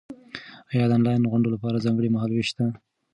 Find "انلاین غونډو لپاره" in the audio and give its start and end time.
0.97-1.83